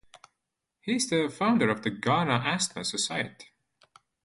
He 0.79 0.95
is 0.95 1.11
the 1.11 1.29
founder 1.29 1.69
of 1.69 1.83
the 1.83 1.91
Ghana 1.91 2.41
Asthma 2.43 2.83
Society. 2.83 3.51